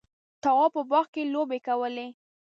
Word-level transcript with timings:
تواب 0.43 0.71
په 0.75 0.81
باغ 0.89 1.05
کې 1.13 1.23
لوبې 1.33 1.59
کولې. 1.67 2.07